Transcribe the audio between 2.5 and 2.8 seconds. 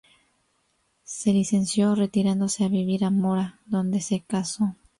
a